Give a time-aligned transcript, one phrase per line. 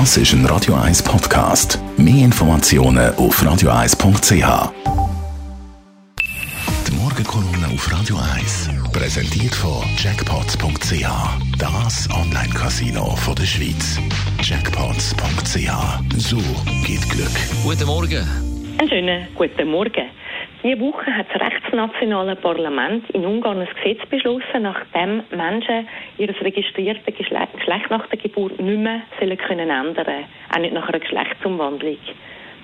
[0.00, 1.78] Das ist ein Radio 1 Podcast.
[1.96, 4.72] Mehr Informationen auf radio1.ch.
[6.88, 11.06] Die Morgenkolumne auf Radio 1 präsentiert von Jackpots.ch.
[11.60, 14.00] Das Online-Casino der Schweiz.
[14.42, 15.70] Jackpots.ch.
[16.16, 16.38] So
[16.84, 17.30] geht Glück.
[17.62, 18.28] Guten Morgen.
[18.78, 20.10] Einen schönen guten Morgen.
[20.64, 25.86] Diese Woche hat das rechtsnationale Parlament in Ungarn ein Gesetz beschlossen, nachdem Menschen
[26.16, 31.00] ihr registriertes Geschlecht nach der Geburt nicht mehr sollen können ändern auch nicht nach einer
[31.00, 31.98] Geschlechtsumwandlung.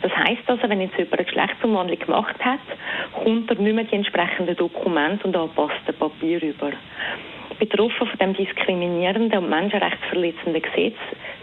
[0.00, 2.60] Das heisst also, wenn jetzt jemand eine Geschlechtsumwandlung gemacht hat,
[3.22, 6.70] kommt er nicht mehr die entsprechenden Dokumente und angepassten Papier über.
[7.58, 10.96] Betroffen von dem diskriminierenden und menschenrechtsverletzenden Gesetz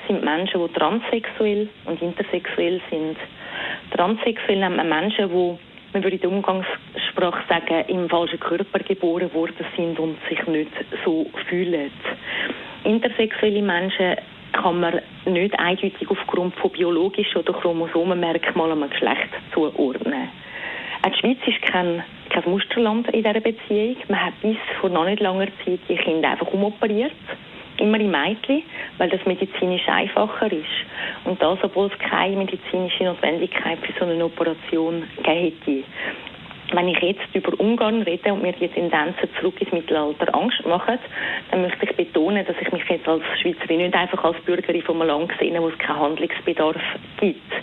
[0.07, 3.17] sind Menschen, die transsexuell und intersexuell sind.
[3.91, 9.33] Transsexuell nennt man Menschen, die man würde in der Umgangssprache sagen, im falschen Körper geboren
[9.33, 10.71] worden sind und sich nicht
[11.05, 11.91] so fühlen.
[12.83, 14.15] Intersexuelle Menschen
[14.53, 20.29] kann man nicht eindeutig aufgrund von biologischen oder Chromosomenmerkmalen einem Geschlecht zuordnen.
[21.03, 23.97] Auch die Schweiz ist kein, kein Musterland in dieser Beziehung.
[24.07, 27.13] Man hat bis vor noch nicht langer Zeit die Kinder einfach umoperiert
[27.79, 28.63] immer in Mädchen,
[28.97, 30.65] weil das medizinisch einfacher ist.
[31.25, 35.83] Und das, obwohl es keine medizinische Notwendigkeit für so eine Operation hätte.
[36.73, 40.99] Wenn ich jetzt über Ungarn rede und mir die Tendenzen zurück ins Mittelalter Angst machen,
[41.49, 45.01] dann möchte ich betonen, dass ich mich jetzt als Schweizerin nicht einfach als Bürgerin von
[45.01, 46.81] einem Land sehe, wo es keinen Handlungsbedarf
[47.21, 47.53] gibt.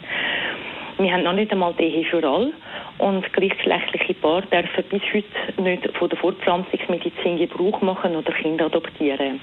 [0.96, 2.52] Wir haben noch nicht einmal die Ehe für alle
[2.98, 9.40] und gleichgeschlechtliche Paare dürfen bis heute nicht von der Fortpflanzungsmedizin Gebrauch machen oder Kinder adoptieren.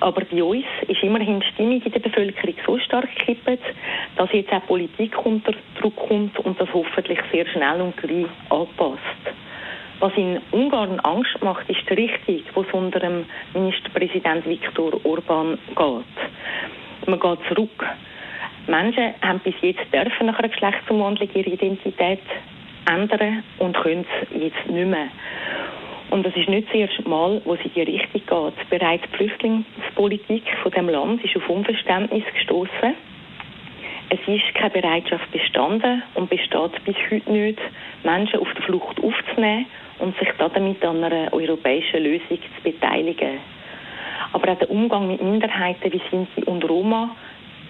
[0.00, 3.62] Aber bei uns ist immerhin die Stimmung in der Bevölkerung so stark gekippt,
[4.16, 9.00] dass jetzt auch Politik unter Druck kommt und das hoffentlich sehr schnell und gleich anpasst.
[10.00, 15.58] Was in Ungarn Angst macht, ist die Richtung, wo es unter dem Ministerpräsident Viktor Orban
[15.68, 17.06] geht.
[17.06, 17.86] Man geht zurück.
[18.66, 22.22] Menschen haben bis jetzt dürfen nach einer Geschlechtsumwandlung ihre Identität
[22.90, 25.08] ändern und können es jetzt nicht mehr.
[26.10, 28.70] Und das ist nicht das erste Mal, wo es in die Richtung geht.
[28.70, 32.94] Bereits die Flüchtlingspolitik von dem Land ist auf Unverständnis gestoßen.
[34.12, 37.60] Es ist keine Bereitschaft bestanden und besteht bis heute nicht,
[38.02, 39.66] Menschen auf der Flucht aufzunehmen
[40.00, 43.38] und sich damit an einer europäischen Lösung zu beteiligen.
[44.32, 47.14] Aber auch der Umgang mit Minderheiten wie Sinti und Roma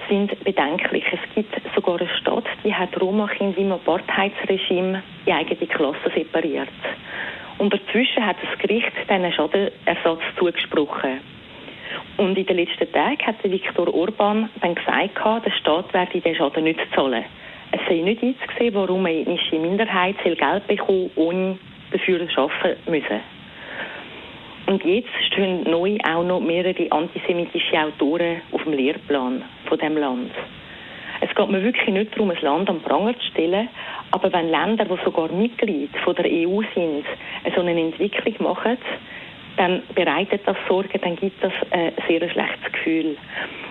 [0.09, 1.05] sind bedenklich.
[1.12, 6.69] Es gibt sogar eine Stadt, die hat Roma-Kinder im Apartheidsregime in eigene Klassen separiert.
[7.60, 11.21] Und dazwischen hat das Gericht diesen Schadenersatz zugesprochen.
[12.16, 16.65] Und in den letzten Tagen hat Viktor Orban dann gesagt, der Staat werde den Schaden
[16.65, 17.22] nicht zahlen.
[17.72, 21.59] Es sei nicht einzusehen, warum eine ethnische Minderheit Geld bekommen ohne
[21.93, 23.21] dafür arbeiten müssen.
[24.65, 30.32] Und jetzt stehen neu auch noch mehrere antisemitische Autoren auf dem Lehrplan von dem Land.
[31.21, 33.69] Es geht mir wirklich nicht darum, ein Land am Pranger zu stellen,
[34.11, 37.05] aber wenn Länder, die sogar Mitglied von der EU sind,
[37.55, 38.79] so eine Entwicklung machen,
[39.57, 43.17] dann bereitet das Sorge, dann gibt das ein sehr schlechtes Gefühl.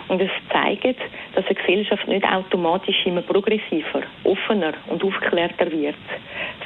[0.08, 1.00] Und es zeigt,
[1.36, 5.96] dass eine Gesellschaft nicht automatisch immer progressiver, offener und aufgeklärter wird.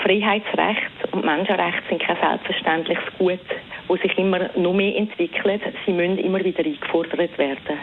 [0.02, 3.40] Freiheitsrecht und Menschenrechte sind kein selbstverständliches Gut,
[3.88, 5.62] das sich immer noch mehr entwickelt.
[5.86, 7.80] Sie müssen immer wieder eingefordert werden.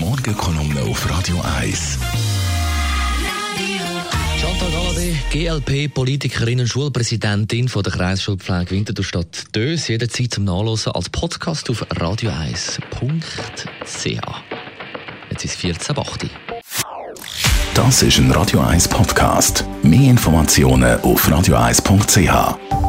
[0.00, 1.98] Morgenkolumne auf Radio 1.
[4.40, 11.68] Chantal Galladay, GLP-Politikerin und Schulpräsidentin von der Kreisschulpflege Winterthur-Stadt Dös, jederzeit zum Nachlesen als Podcast
[11.68, 12.80] auf radio1.ch.
[15.30, 16.30] Jetzt ist 14.08
[17.74, 19.66] Das ist ein Radio 1 Podcast.
[19.82, 22.79] Mehr Informationen auf radio1.ch.